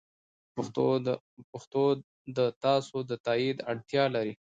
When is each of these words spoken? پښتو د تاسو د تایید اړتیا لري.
پښتو 1.53 1.83
د 2.37 2.39
تاسو 2.63 2.97
د 3.09 3.11
تایید 3.25 3.57
اړتیا 3.71 4.03
لري. 4.15 4.33